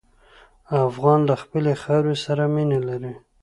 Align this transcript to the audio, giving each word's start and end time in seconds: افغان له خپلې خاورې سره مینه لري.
افغان 0.87 1.19
له 1.29 1.35
خپلې 1.41 1.73
خاورې 1.81 2.15
سره 2.25 2.43
مینه 2.53 2.79
لري. 2.87 3.13